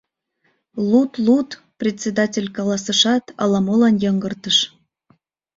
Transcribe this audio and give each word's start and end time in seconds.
—Луд, 0.89 1.11
луд,— 1.25 1.49
председатель 1.79 2.49
каласышат, 2.57 3.23
ала-молан 3.41 3.95
йыҥгыртыш. 4.03 4.57